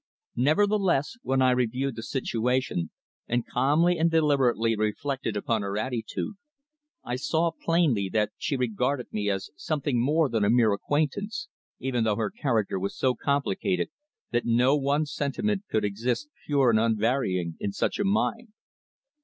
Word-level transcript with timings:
Nevertheless, 0.37 1.13
when 1.21 1.43
I 1.43 1.51
reviewed 1.51 1.95
the 1.95 2.01
situation, 2.01 2.89
and 3.27 3.45
calmly 3.45 3.99
and 3.99 4.09
deliberately 4.09 4.75
reflected 4.75 5.37
upon 5.37 5.61
her 5.61 5.77
attitude, 5.77 6.37
I 7.03 7.17
saw 7.17 7.51
plainly 7.51 8.09
that 8.09 8.31
she 8.35 8.57
regarded 8.57 9.13
me 9.13 9.29
as 9.29 9.51
something 9.55 10.01
more 10.01 10.27
than 10.27 10.43
a 10.43 10.49
mere 10.49 10.73
acquaintance, 10.73 11.49
even 11.77 12.03
though 12.03 12.15
her 12.15 12.31
character 12.31 12.79
was 12.79 12.97
so 12.97 13.13
complicated 13.13 13.89
that 14.31 14.43
no 14.47 14.75
one 14.75 15.05
sentiment 15.05 15.65
could 15.69 15.85
exist 15.85 16.29
pure 16.47 16.71
and 16.71 16.79
unvarying 16.79 17.55
in 17.59 17.71
such 17.71 17.99
a 17.99 18.03
mind. 18.03 18.47